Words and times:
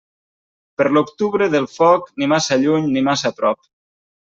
Per 0.81 0.87
l'octubre, 0.95 1.49
del 1.57 1.69
foc, 1.75 2.11
ni 2.19 2.33
massa 2.35 2.61
lluny 2.67 2.93
ni 2.97 3.09
massa 3.13 3.37
prop. 3.41 3.67